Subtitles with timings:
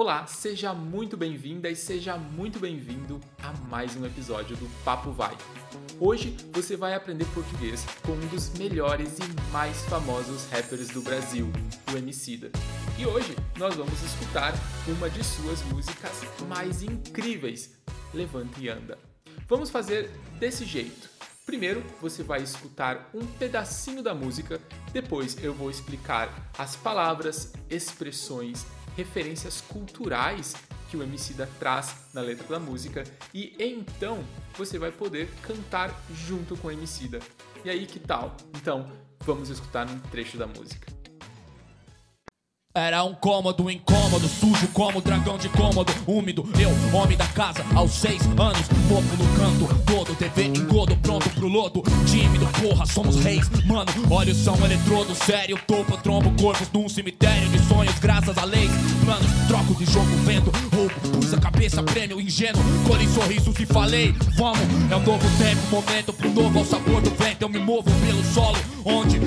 [0.00, 5.36] Olá, seja muito bem-vinda e seja muito bem-vindo a mais um episódio do Papo Vai.
[5.98, 11.50] Hoje você vai aprender português com um dos melhores e mais famosos rappers do Brasil,
[11.92, 12.52] o Emicida.
[12.96, 14.54] E hoje nós vamos escutar
[14.86, 16.12] uma de suas músicas
[16.46, 17.74] mais incríveis,
[18.14, 18.96] Levanta e Anda.
[19.48, 21.10] Vamos fazer desse jeito.
[21.44, 24.60] Primeiro você vai escutar um pedacinho da música,
[24.92, 28.64] depois eu vou explicar as palavras, expressões
[28.98, 30.56] referências culturais
[30.90, 34.24] que o Emicida traz na letra da música e então
[34.56, 37.20] você vai poder cantar junto com o Emicida.
[37.64, 38.36] E aí que tal?
[38.56, 38.90] Então,
[39.20, 40.97] vamos escutar um trecho da música.
[42.78, 46.48] Era um cômodo incômodo, sujo como dragão de cômodo, úmido.
[46.60, 51.48] Eu, homem da casa, aos seis anos, mofo no canto, todo, TV engodo, pronto pro
[51.48, 51.82] lodo.
[52.06, 53.90] Tímido, porra, somos reis, mano.
[54.08, 58.70] Olhos são eletrodo, sério, topo, trombo, corpos num cemitério de sonhos, graças a leis,
[59.04, 59.26] planos.
[59.48, 62.62] Troco de jogo, vendo, roubo, pus a cabeça, prêmio, ingênuo.
[62.86, 64.60] Colhi sorrisos e falei, vamos.
[64.88, 67.42] É um novo tempo, momento pro novo, ao sabor do vento.
[67.42, 69.18] Eu me movo pelo solo, onde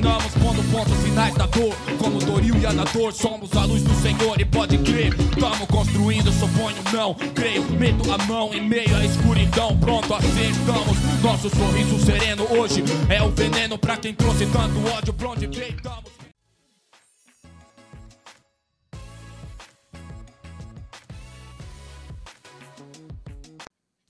[0.00, 4.40] reinamos, pondo pontos finais da dor, como Doril e Anador somos a luz do Senhor
[4.40, 5.14] e pode crer.
[5.38, 7.62] Tamo construindo, suponho não, creio.
[7.72, 10.96] Meto a mão em meio à escuridão, pronto, acertamos.
[11.22, 15.76] Nosso sorriso sereno hoje é o veneno pra quem trouxe tanto ódio, pra onde veio,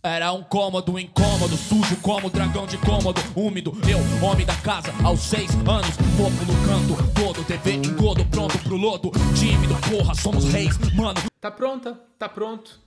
[0.02, 3.72] Era um cômodo incômodo, sujo como dragão de cômodo, úmido.
[3.86, 8.76] Eu, homem da casa, aos seis anos, fofo no canto, todo, TV engodo, pronto pro
[8.76, 9.10] lodo.
[9.38, 11.20] Tímido, porra, somos reis, mano.
[11.38, 12.00] Tá pronta?
[12.18, 12.80] Tá pronto?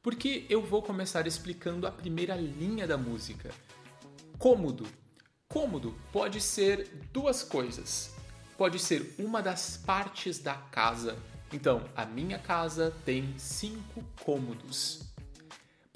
[0.00, 3.50] Porque eu vou começar explicando a primeira linha da música.
[4.38, 4.86] Cômodo.
[5.48, 8.14] Cômodo pode ser duas coisas.
[8.56, 11.16] Pode ser uma das partes da casa.
[11.52, 15.15] Então, a minha casa tem cinco cômodos.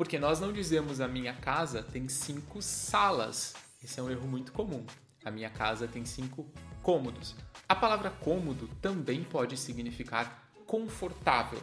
[0.01, 3.53] Porque nós não dizemos a minha casa tem cinco salas.
[3.85, 4.83] Esse é um erro muito comum.
[5.23, 6.51] A minha casa tem cinco
[6.83, 7.37] cômodos.
[7.69, 11.63] A palavra cômodo também pode significar confortável.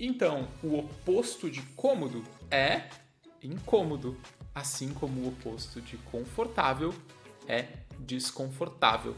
[0.00, 2.88] Então, o oposto de cômodo é
[3.42, 4.16] incômodo,
[4.54, 6.94] assim como o oposto de confortável
[7.46, 7.68] é
[7.98, 9.14] desconfortável.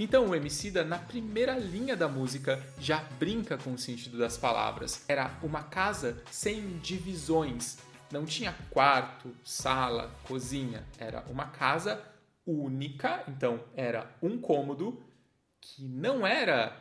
[0.00, 5.04] Então o Emicida, na primeira linha da música, já brinca com o sentido das palavras.
[5.08, 7.78] Era uma casa sem divisões.
[8.12, 10.86] Não tinha quarto, sala, cozinha.
[10.98, 12.00] Era uma casa
[12.46, 15.02] única, então era um cômodo
[15.60, 16.76] que não era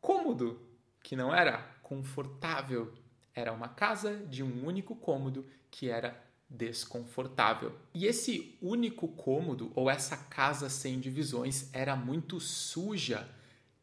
[0.00, 0.58] cômodo,
[1.02, 2.94] que não era confortável.
[3.34, 6.18] Era uma casa de um único cômodo que era
[6.50, 7.78] desconfortável.
[7.94, 13.28] E esse único cômodo ou essa casa sem divisões era muito suja,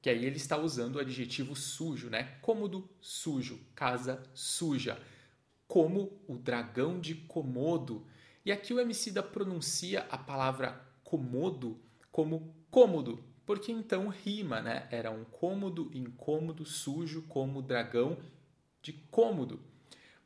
[0.02, 2.36] que aí ele está usando o adjetivo sujo, né?
[2.42, 5.02] Cômodo sujo, casa suja,
[5.66, 8.06] como o dragão de Komodo.
[8.46, 11.80] E aqui o Emicida pronuncia a palavra comodo
[12.12, 14.88] como cômodo, porque então rima, né?
[14.92, 18.18] Era um cômodo, incômodo, sujo, como o dragão
[18.82, 19.62] de cômodo.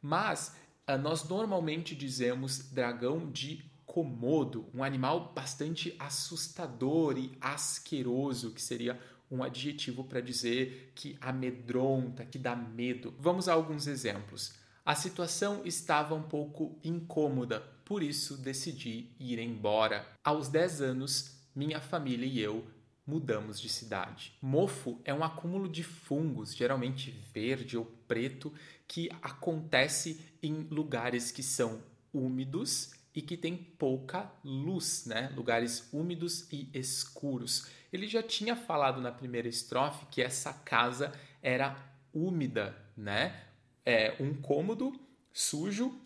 [0.01, 0.55] Mas
[0.97, 8.97] nós normalmente dizemos dragão de Komodo, um animal bastante assustador e asqueroso, que seria
[9.29, 13.13] um adjetivo para dizer que amedronta, que dá medo.
[13.19, 14.53] Vamos a alguns exemplos.
[14.85, 20.07] A situação estava um pouco incômoda, por isso decidi ir embora.
[20.23, 22.65] Aos 10 anos, minha família e eu
[23.05, 24.33] mudamos de cidade.
[24.41, 28.53] Mofo é um acúmulo de fungos, geralmente verde ou preto,
[28.91, 31.81] que acontece em lugares que são
[32.13, 35.31] úmidos e que tem pouca luz, né?
[35.33, 37.69] Lugares úmidos e escuros.
[37.93, 41.73] Ele já tinha falado na primeira estrofe que essa casa era
[42.13, 43.45] úmida, né?
[43.85, 44.91] É um cômodo
[45.31, 45.97] sujo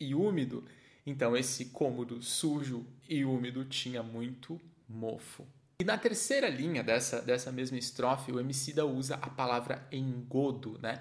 [0.00, 0.64] e úmido.
[1.06, 5.46] Então esse cômodo sujo e úmido tinha muito mofo.
[5.78, 11.00] E na terceira linha dessa, dessa mesma estrofe, o Emicida usa a palavra engodo, né?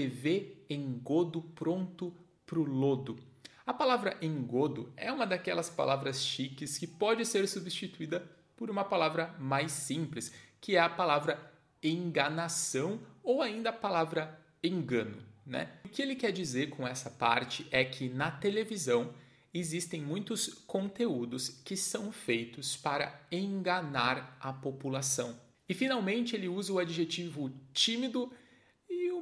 [0.00, 2.10] TV engodo pronto
[2.46, 3.18] pro lodo.
[3.66, 8.26] A palavra engodo é uma daquelas palavras chiques que pode ser substituída
[8.56, 11.52] por uma palavra mais simples, que é a palavra
[11.82, 15.22] enganação ou ainda a palavra engano.
[15.44, 15.68] Né?
[15.84, 19.12] O que ele quer dizer com essa parte é que na televisão
[19.52, 25.38] existem muitos conteúdos que são feitos para enganar a população.
[25.68, 28.32] E finalmente ele usa o adjetivo tímido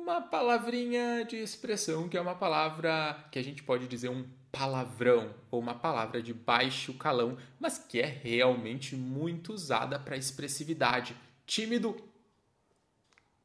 [0.09, 5.35] uma palavrinha de expressão que é uma palavra que a gente pode dizer um palavrão
[5.51, 11.15] ou uma palavra de baixo calão, mas que é realmente muito usada para expressividade.
[11.47, 11.95] Tímido.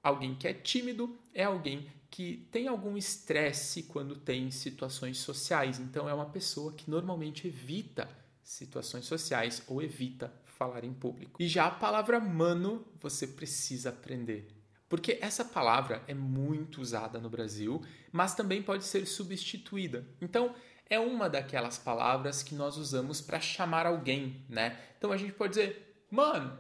[0.02, 5.80] Alguém que é tímido é alguém que tem algum estresse quando tem situações sociais.
[5.80, 8.08] Então, é uma pessoa que normalmente evita
[8.42, 11.42] situações sociais ou evita falar em público.
[11.42, 14.63] E já a palavra mano você precisa aprender.
[14.94, 20.06] Porque essa palavra é muito usada no Brasil, mas também pode ser substituída.
[20.22, 20.54] Então,
[20.88, 24.80] é uma daquelas palavras que nós usamos para chamar alguém, né?
[24.96, 26.56] Então a gente pode dizer mano,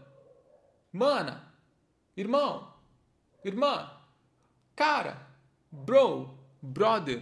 [0.91, 1.53] mana,
[2.17, 2.73] irmão,
[3.45, 3.87] irmã,
[4.75, 5.27] cara,
[5.71, 7.21] bro, brother,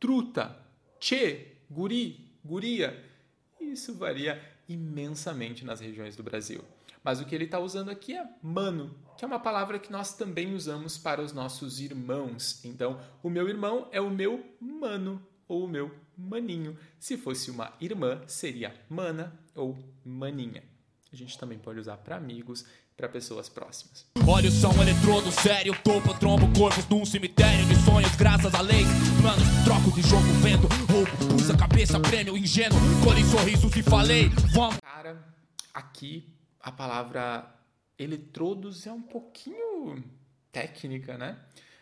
[0.00, 0.64] truta,
[0.98, 3.04] che, guri, guria.
[3.60, 6.64] Isso varia imensamente nas regiões do Brasil.
[7.02, 10.14] Mas o que ele está usando aqui é mano, que é uma palavra que nós
[10.14, 12.64] também usamos para os nossos irmãos.
[12.64, 16.76] Então, o meu irmão é o meu mano ou o meu maninho.
[16.98, 20.62] Se fosse uma irmã, seria mana ou maninha.
[21.12, 22.66] A gente também pode usar para amigos,
[22.96, 24.04] para pessoas próximas.
[24.26, 28.88] Olhos são eletrodo sério, topo, trombo, corpos num cemitério de sonhos, graças a leis,
[29.22, 34.78] planos, troco de jogo, vendo, roubo, usa cabeça, prêmio, ingênuo, colhe sorrisos e falei, vamos.
[34.80, 35.24] Cara,
[35.72, 36.28] aqui
[36.60, 37.54] a palavra
[37.98, 40.02] eletrodos é um pouquinho
[40.52, 41.38] técnica, né?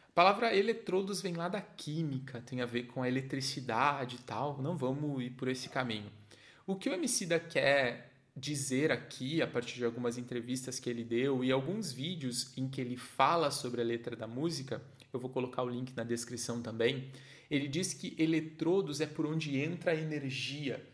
[0.09, 4.61] A palavra eletrodos vem lá da química, tem a ver com a eletricidade e tal.
[4.63, 6.11] Não vamos ir por esse caminho.
[6.67, 11.43] O que o Emicida quer dizer aqui, a partir de algumas entrevistas que ele deu
[11.43, 14.83] e alguns vídeos em que ele fala sobre a letra da música,
[15.13, 17.11] eu vou colocar o link na descrição também.
[17.51, 20.85] Ele diz que eletrodos é por onde entra a energia.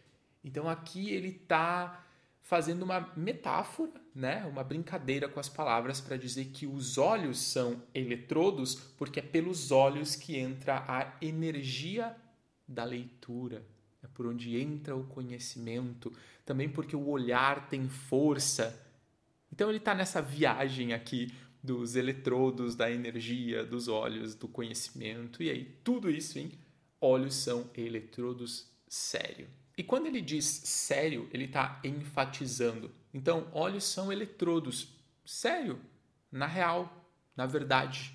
[0.44, 2.05] Então aqui ele está
[2.42, 7.82] fazendo uma metáfora, né, uma brincadeira com as palavras para dizer que os olhos são
[7.94, 12.14] eletrodos, porque é pelos olhos que entra a energia
[12.66, 13.64] da leitura,
[14.02, 16.12] é por onde entra o conhecimento,
[16.44, 18.78] também porque o olhar tem força.
[19.52, 25.48] Então ele está nessa viagem aqui dos eletrodos, da energia, dos olhos, do conhecimento, e
[25.48, 26.50] aí tudo isso em
[27.00, 29.46] olhos são eletrodos sério.
[29.76, 32.90] E quando ele diz sério, ele está enfatizando.
[33.12, 34.88] Então, olhos são eletrodos.
[35.24, 35.80] Sério,
[36.30, 38.14] na real, na verdade.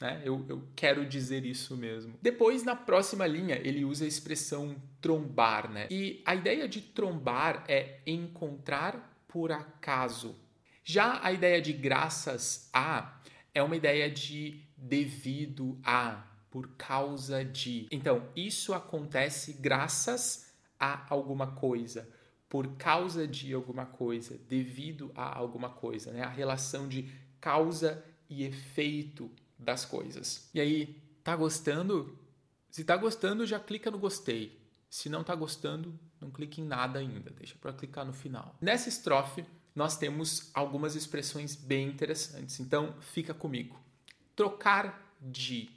[0.00, 0.22] Né?
[0.24, 2.18] Eu, eu quero dizer isso mesmo.
[2.20, 5.70] Depois, na próxima linha, ele usa a expressão trombar.
[5.70, 5.86] Né?
[5.90, 10.36] E a ideia de trombar é encontrar por acaso.
[10.82, 13.20] Já a ideia de graças a
[13.54, 17.88] é uma ideia de devido a, por causa de.
[17.90, 22.08] Então, isso acontece graças a alguma coisa,
[22.48, 26.22] por causa de alguma coisa, devido a alguma coisa, né?
[26.22, 27.10] A relação de
[27.40, 30.48] causa e efeito das coisas.
[30.54, 32.18] E aí, tá gostando?
[32.70, 34.60] Se tá gostando, já clica no gostei.
[34.88, 38.56] Se não tá gostando, não clique em nada ainda, deixa para clicar no final.
[38.60, 39.44] Nessa estrofe,
[39.74, 43.78] nós temos algumas expressões bem interessantes, então fica comigo.
[44.36, 45.70] Trocar de.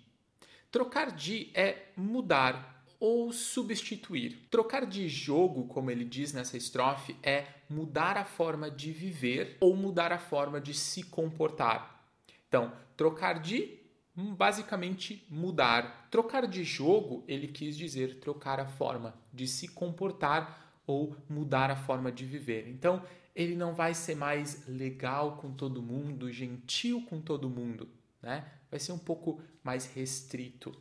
[0.71, 4.47] Trocar de é mudar, ou substituir.
[4.49, 9.75] Trocar de jogo, como ele diz nessa estrofe, é mudar a forma de viver ou
[9.75, 12.03] mudar a forma de se comportar.
[12.47, 13.79] Então, trocar de
[14.15, 16.07] hum, basicamente mudar.
[16.09, 21.75] Trocar de jogo, ele quis dizer trocar a forma de se comportar ou mudar a
[21.75, 22.67] forma de viver.
[22.69, 23.03] Então,
[23.35, 27.87] ele não vai ser mais legal com todo mundo, gentil com todo mundo,
[28.21, 28.51] né?
[28.71, 30.75] Vai ser um pouco mais restrito.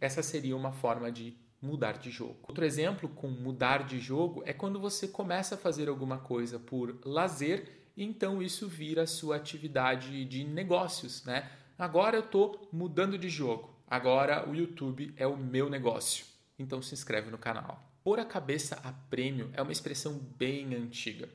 [0.00, 2.38] Essa seria uma forma de mudar de jogo.
[2.46, 6.98] Outro exemplo com mudar de jogo é quando você começa a fazer alguma coisa por
[7.04, 11.50] lazer e então isso vira sua atividade de negócios, né?
[11.76, 13.76] Agora eu estou mudando de jogo.
[13.88, 16.24] Agora o YouTube é o meu negócio.
[16.58, 17.82] Então se inscreve no canal.
[18.04, 21.28] Pôr a cabeça a prêmio é uma expressão bem antiga,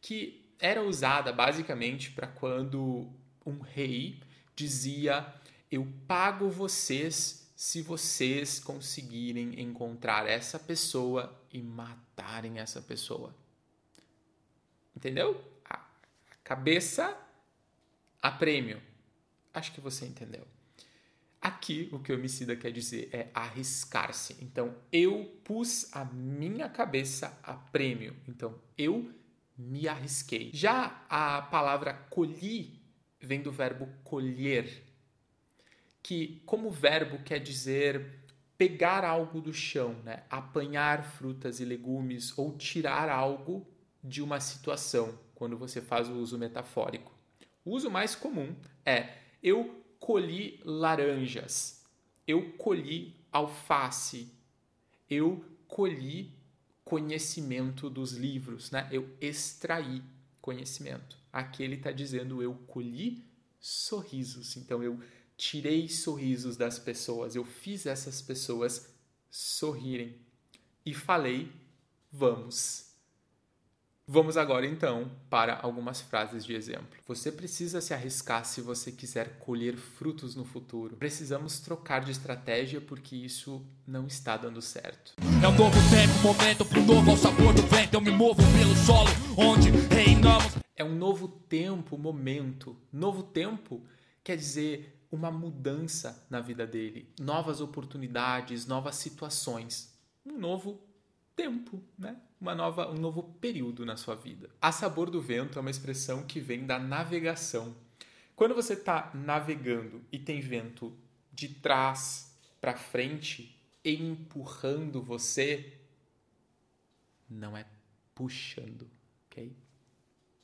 [0.00, 3.08] que era usada basicamente para quando
[3.46, 4.20] um rei
[4.54, 5.26] dizia:
[5.70, 13.36] Eu pago vocês se vocês conseguirem encontrar essa pessoa e matarem essa pessoa.
[14.96, 15.38] Entendeu?
[15.68, 15.78] A
[16.42, 17.14] cabeça
[18.22, 18.80] a prêmio.
[19.52, 20.46] Acho que você entendeu.
[21.38, 24.38] Aqui o que o homicida quer dizer é arriscar-se.
[24.40, 28.16] Então eu pus a minha cabeça a prêmio.
[28.26, 29.12] Então eu
[29.58, 30.50] me arrisquei.
[30.54, 32.80] Já a palavra colhi
[33.20, 34.89] vem do verbo colher
[36.02, 38.20] que, como verbo, quer dizer
[38.56, 40.22] pegar algo do chão, né?
[40.28, 43.66] apanhar frutas e legumes ou tirar algo
[44.02, 47.12] de uma situação, quando você faz o uso metafórico.
[47.64, 48.54] O uso mais comum
[48.84, 51.84] é eu colhi laranjas,
[52.26, 54.30] eu colhi alface,
[55.08, 56.34] eu colhi
[56.84, 58.88] conhecimento dos livros, né?
[58.90, 60.02] eu extraí
[60.40, 61.16] conhecimento.
[61.32, 63.24] Aqui ele está dizendo eu colhi
[63.60, 64.56] sorrisos.
[64.56, 65.00] Então eu
[65.40, 68.90] tirei sorrisos das pessoas, eu fiz essas pessoas
[69.30, 70.14] sorrirem
[70.84, 71.50] e falei:
[72.12, 72.90] vamos.
[74.06, 76.98] Vamos agora então para algumas frases de exemplo.
[77.06, 80.96] Você precisa se arriscar se você quiser colher frutos no futuro.
[80.96, 85.14] Precisamos trocar de estratégia porque isso não está dando certo.
[85.42, 87.94] É um novo tempo, momento pro novo ao sabor do vento.
[87.94, 90.56] Eu me movo pelo solo onde reinamos.
[90.76, 92.76] É um novo tempo, momento.
[92.92, 93.80] Novo tempo
[94.24, 99.92] quer dizer uma mudança na vida dele, novas oportunidades, novas situações,
[100.24, 100.80] um novo
[101.34, 102.16] tempo, né?
[102.40, 104.48] Uma nova, um novo período na sua vida.
[104.60, 107.74] A sabor do vento é uma expressão que vem da navegação.
[108.36, 110.96] Quando você está navegando e tem vento
[111.32, 115.78] de trás para frente empurrando você,
[117.28, 117.66] não é
[118.14, 118.90] puxando,
[119.26, 119.54] ok?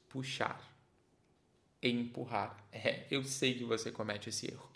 [0.09, 0.76] Puxar,
[1.83, 2.57] empurrar.
[2.73, 4.69] É, eu sei que você comete esse erro.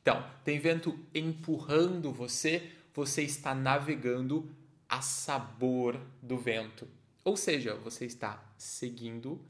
[0.00, 4.50] Então, tem vento empurrando você, você está navegando
[4.88, 6.86] a sabor do vento.
[7.24, 9.40] Ou seja, você está seguindo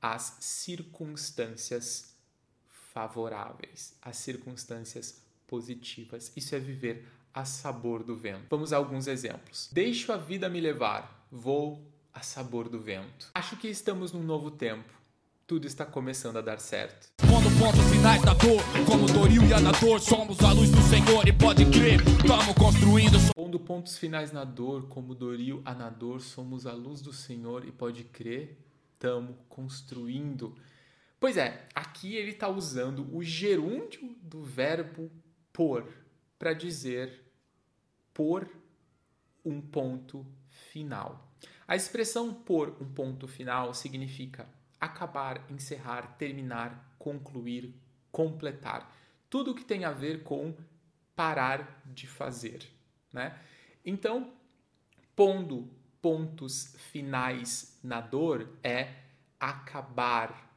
[0.00, 2.14] as circunstâncias
[2.92, 6.32] favoráveis, as circunstâncias positivas.
[6.36, 8.46] Isso é viver a sabor do vento.
[8.48, 9.68] Vamos a alguns exemplos.
[9.72, 13.30] Deixo a vida me levar, vou a sabor do vento.
[13.34, 14.92] Acho que estamos num novo tempo.
[15.46, 17.10] Tudo está começando a dar certo.
[17.20, 21.34] Quando pontos finais da dor, como Doril e Anador, somos a luz do Senhor e
[21.34, 23.18] pode crer, estamos construindo.
[23.34, 28.04] Pondo pontos finais na dor, como Doril, Anador, somos a luz do Senhor e pode
[28.04, 28.56] crer,
[28.94, 30.56] estamos construindo.
[31.20, 35.10] Pois é, aqui ele está usando o gerúndio do verbo
[35.52, 35.86] por
[36.38, 37.22] para dizer
[38.14, 38.48] por
[39.44, 40.24] um ponto
[40.72, 41.30] final.
[41.68, 44.48] A expressão por um ponto final significa
[44.84, 47.74] acabar, encerrar, terminar, concluir,
[48.10, 48.94] completar.
[49.28, 50.54] Tudo que tem a ver com
[51.14, 52.68] parar de fazer.
[53.12, 53.38] Né?
[53.84, 54.32] Então,
[55.14, 58.94] pondo pontos finais na dor é
[59.40, 60.52] acabar,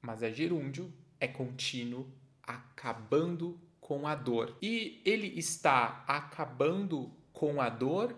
[0.00, 2.12] mas é gerúndio, é contínuo,
[2.42, 4.56] acabando com a dor.
[4.60, 8.14] E ele está acabando com a dor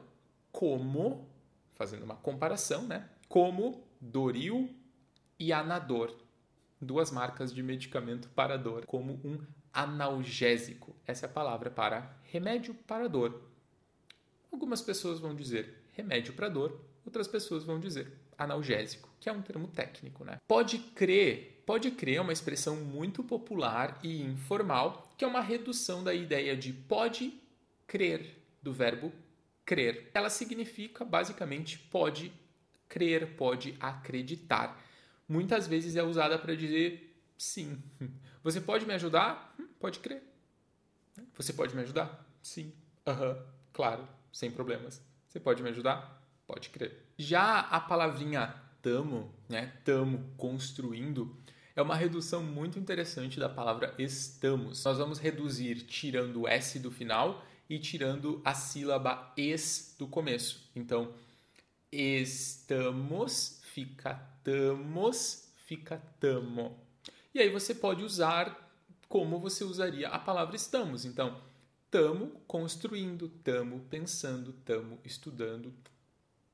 [0.51, 1.29] como,
[1.75, 3.09] fazendo uma comparação, né?
[3.29, 4.75] Como Doril
[5.39, 6.15] e Anador,
[6.81, 9.39] duas marcas de medicamento para dor, como um
[9.73, 10.95] analgésico.
[11.07, 13.43] Essa é a palavra para remédio para dor.
[14.53, 19.43] Algumas pessoas vão dizer remédio para dor, outras pessoas vão dizer analgésico, que é um
[19.43, 20.41] termo técnico, né?
[20.47, 26.03] Pode crer, pode crer é uma expressão muito popular e informal, que é uma redução
[26.03, 27.41] da ideia de pode
[27.87, 29.13] crer do verbo
[29.65, 30.11] crer.
[30.15, 32.33] Ela significa basicamente pode
[32.89, 34.81] crer, pode acreditar
[35.29, 37.83] muitas vezes é usada para dizer sim.
[38.43, 39.55] Você pode me ajudar?
[39.59, 40.23] Hum, pode crer.
[41.37, 42.27] Você pode me ajudar?
[42.43, 42.73] Sim.
[43.07, 45.01] Aham, uhum, claro, sem problemas.
[45.29, 46.23] Você pode me ajudar?
[46.47, 47.07] Pode crer.
[47.17, 49.73] Já a palavrinha tamo, né?
[49.85, 51.35] Tamo, construindo,
[51.75, 54.85] é uma redução muito interessante da palavra estamos.
[54.85, 60.71] Nós vamos reduzir tirando o S do final e tirando a sílaba es do começo.
[60.77, 61.13] Então,
[61.91, 64.15] estamos fica
[64.45, 66.79] tamos, fica tamo.
[67.35, 68.71] E aí você pode usar
[69.09, 71.05] como você usaria a palavra estamos.
[71.05, 71.43] Então,
[71.91, 75.75] tamo construindo, tamo pensando, tamo estudando,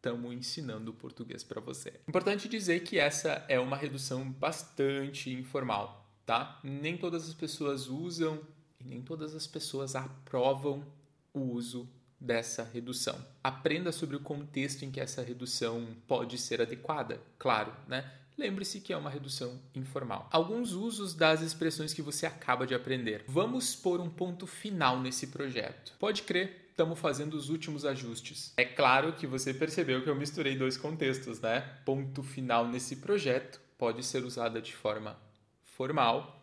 [0.00, 2.00] tamo ensinando português para você.
[2.08, 6.58] Importante dizer que essa é uma redução bastante informal, tá?
[6.64, 8.40] Nem todas as pessoas usam
[8.80, 10.86] e nem todas as pessoas aprovam
[11.34, 11.86] o uso
[12.20, 13.18] dessa redução.
[13.42, 18.12] Aprenda sobre o contexto em que essa redução pode ser adequada, claro, né?
[18.36, 20.26] Lembre-se que é uma redução informal.
[20.32, 23.24] Alguns usos das expressões que você acaba de aprender.
[23.26, 25.92] Vamos pôr um ponto final nesse projeto.
[25.98, 28.54] Pode crer, estamos fazendo os últimos ajustes.
[28.56, 31.60] É claro que você percebeu que eu misturei dois contextos, né?
[31.84, 35.18] Ponto final nesse projeto pode ser usada de forma
[35.62, 36.42] formal.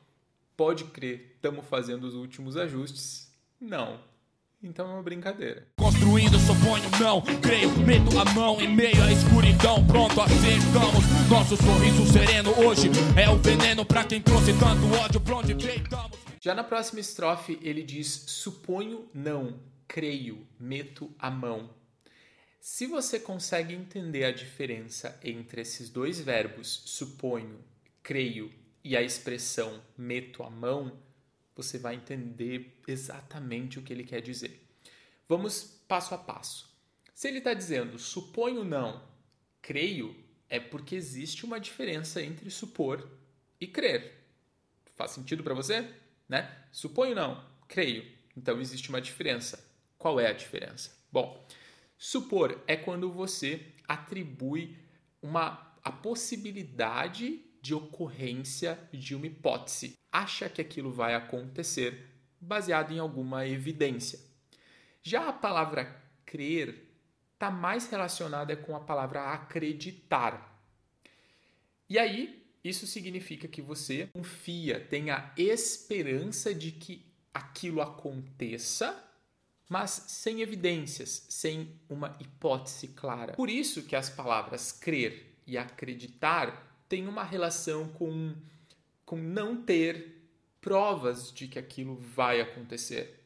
[0.56, 3.32] Pode crer, estamos fazendo os últimos ajustes.
[3.60, 4.00] Não,
[4.62, 5.68] então é uma brincadeira.
[5.78, 11.06] Construindo, suponho não, creio, meto a mão em meio à escuridão, pronto, acertamos.
[11.30, 16.18] Nosso sorriso sereno hoje é o veneno para quem trouxe tanto ódio pra onde deitamos.
[16.42, 21.70] Já na próxima estrofe ele diz: suponho não, creio, meto a mão.
[22.60, 27.60] Se você consegue entender a diferença entre esses dois verbos, suponho,
[28.04, 28.52] creio,
[28.84, 30.92] e a expressão meto a mão,
[31.58, 34.64] você vai entender exatamente o que ele quer dizer.
[35.28, 36.70] Vamos passo a passo.
[37.14, 39.04] Se ele está dizendo suponho não,
[39.62, 40.16] creio,
[40.50, 43.10] é porque existe uma diferença entre supor
[43.60, 44.24] e crer.
[44.96, 45.94] Faz sentido para você?
[46.30, 46.56] Né?
[46.72, 48.06] Suponho não, creio.
[48.36, 49.66] Então existe uma diferença.
[49.98, 50.96] Qual é a diferença?
[51.12, 51.46] Bom,
[51.98, 54.78] supor é quando você atribui
[55.22, 59.98] uma, a possibilidade de ocorrência de uma hipótese.
[60.18, 62.10] Acha que aquilo vai acontecer
[62.42, 64.20] baseado em alguma evidência.
[65.04, 65.96] Já a palavra
[66.26, 66.88] crer
[67.34, 70.60] está mais relacionada com a palavra acreditar.
[71.88, 79.04] E aí, isso significa que você confia, tem a esperança de que aquilo aconteça,
[79.70, 83.34] mas sem evidências, sem uma hipótese clara.
[83.34, 88.34] Por isso que as palavras crer e acreditar têm uma relação com,
[89.08, 90.22] com não ter
[90.60, 93.24] provas de que aquilo vai acontecer.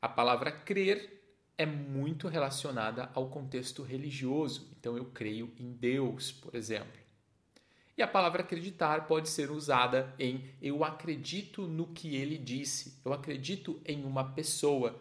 [0.00, 1.22] A palavra crer
[1.58, 6.98] é muito relacionada ao contexto religioso, então eu creio em Deus, por exemplo.
[7.98, 13.12] E a palavra acreditar pode ser usada em eu acredito no que ele disse, eu
[13.12, 14.98] acredito em uma pessoa,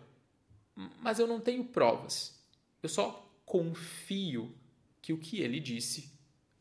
[1.01, 2.37] mas eu não tenho provas.
[2.83, 4.53] Eu só confio
[5.01, 6.11] que o que ele disse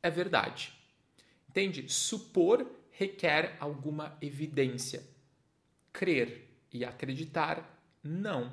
[0.00, 0.72] é verdade.
[1.48, 1.92] Entende?
[1.92, 5.02] Supor requer alguma evidência.
[5.92, 8.52] Crer e acreditar, não.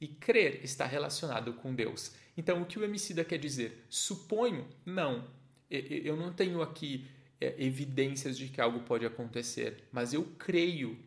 [0.00, 2.12] E crer está relacionado com Deus.
[2.36, 3.84] Então, o que o Emicida quer dizer?
[3.88, 4.66] Suponho?
[4.84, 5.38] Não
[5.70, 7.06] eu não tenho aqui
[7.40, 10.98] é, evidências de que algo pode acontecer, mas eu creio,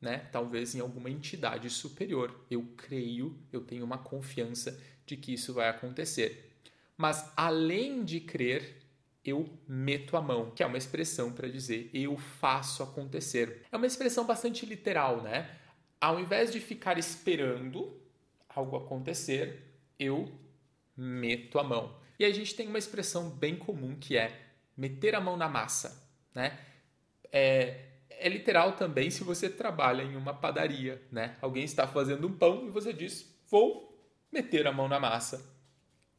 [0.00, 0.18] né?
[0.32, 2.44] Talvez em alguma entidade superior.
[2.50, 6.50] Eu creio, eu tenho uma confiança de que isso vai acontecer.
[6.96, 8.81] Mas além de crer,
[9.24, 13.64] eu meto a mão, que é uma expressão para dizer eu faço acontecer.
[13.70, 15.58] É uma expressão bastante literal, né?
[16.00, 18.00] Ao invés de ficar esperando
[18.48, 19.62] algo acontecer,
[19.98, 20.30] eu
[20.96, 21.96] meto a mão.
[22.18, 24.40] E a gente tem uma expressão bem comum que é
[24.76, 26.58] meter a mão na massa, né?
[27.30, 31.36] É, é literal também se você trabalha em uma padaria, né?
[31.40, 33.96] Alguém está fazendo um pão e você diz, vou
[34.32, 35.48] meter a mão na massa.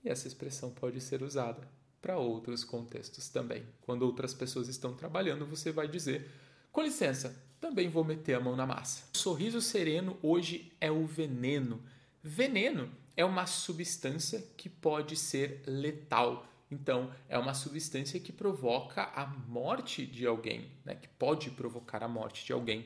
[0.03, 1.67] E essa expressão pode ser usada
[2.03, 3.63] para outros contextos também.
[3.79, 6.29] Quando outras pessoas estão trabalhando, você vai dizer,
[6.69, 9.05] com licença, também vou meter a mão na massa.
[9.13, 11.81] O sorriso sereno hoje é o veneno.
[12.21, 16.45] Veneno é uma substância que pode ser letal.
[16.69, 20.95] Então, é uma substância que provoca a morte de alguém, né?
[20.95, 22.85] que pode provocar a morte de alguém.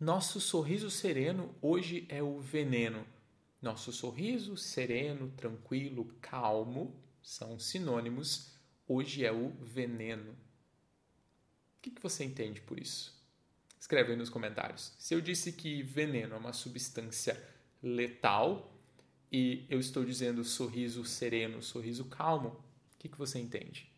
[0.00, 3.06] Nosso sorriso sereno hoje é o veneno.
[3.62, 8.55] Nosso sorriso sereno, tranquilo, calmo são sinônimos.
[8.88, 10.32] Hoje é o veneno.
[10.32, 10.36] O
[11.82, 13.16] que, que você entende por isso?
[13.78, 14.94] Escreve aí nos comentários.
[14.98, 17.40] Se eu disse que veneno é uma substância
[17.82, 18.72] letal,
[19.30, 22.48] e eu estou dizendo sorriso sereno, sorriso calmo,
[22.94, 23.90] o que, que você entende?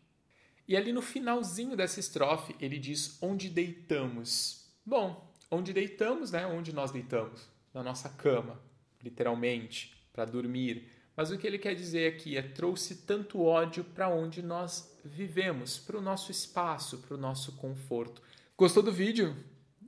[0.67, 4.69] E ali no finalzinho dessa estrofe, ele diz onde deitamos.
[4.85, 6.45] Bom, onde deitamos, né?
[6.45, 7.47] Onde nós deitamos?
[7.73, 8.61] Na nossa cama,
[9.01, 10.87] literalmente, para dormir.
[11.19, 15.77] Mas o que ele quer dizer aqui é trouxe tanto ódio para onde nós vivemos,
[15.77, 18.21] para o nosso espaço, para o nosso conforto.
[18.57, 19.35] Gostou do vídeo?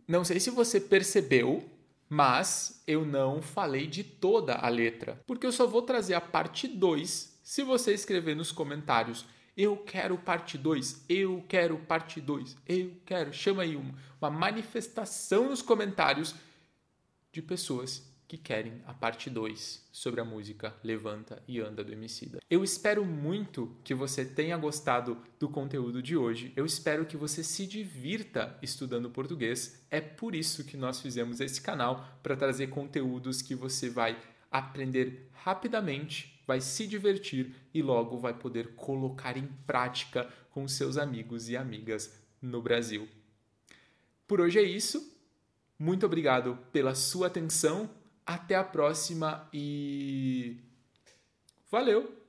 [0.05, 1.63] Não sei se você percebeu,
[2.09, 6.67] mas eu não falei de toda a letra, porque eu só vou trazer a parte
[6.67, 9.25] 2 se você escrever nos comentários.
[9.55, 13.31] Eu quero parte 2, eu quero parte 2, eu quero.
[13.31, 16.35] Chama aí uma, uma manifestação nos comentários
[17.31, 22.39] de pessoas que querem a parte 2 sobre a música Levanta e Anda do Emicida.
[22.49, 26.53] Eu espero muito que você tenha gostado do conteúdo de hoje.
[26.55, 29.85] Eu espero que você se divirta estudando português.
[29.91, 34.17] É por isso que nós fizemos esse canal para trazer conteúdos que você vai
[34.49, 41.49] aprender rapidamente, vai se divertir e logo vai poder colocar em prática com seus amigos
[41.49, 43.09] e amigas no Brasil.
[44.25, 45.19] Por hoje é isso.
[45.77, 47.89] Muito obrigado pela sua atenção
[48.33, 50.57] até a próxima e.
[51.69, 52.19] Valeu!